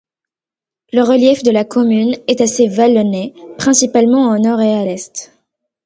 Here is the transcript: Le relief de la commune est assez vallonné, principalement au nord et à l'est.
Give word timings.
Le 0.93 1.03
relief 1.03 1.43
de 1.43 1.51
la 1.51 1.63
commune 1.63 2.17
est 2.27 2.41
assez 2.41 2.67
vallonné, 2.67 3.35
principalement 3.59 4.31
au 4.31 4.39
nord 4.39 4.59
et 4.59 4.73
à 4.73 4.83
l'est. 4.83 5.31